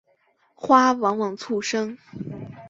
[0.55, 1.95] 花往往簇生。